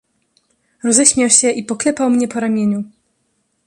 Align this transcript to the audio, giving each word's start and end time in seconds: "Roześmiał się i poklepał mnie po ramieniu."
"Roześmiał 0.83 1.29
się 1.29 1.49
i 1.51 1.63
poklepał 1.63 2.09
mnie 2.09 2.27
po 2.27 2.39
ramieniu." 2.39 2.83